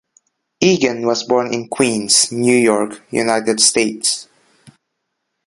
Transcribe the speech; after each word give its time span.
Egan 0.61 1.05
was 1.05 1.21
born 1.23 1.53
in 1.53 1.67
Queens, 1.67 2.31
New 2.31 2.55
York, 2.55 3.03
United 3.11 3.59
States. 3.59 4.27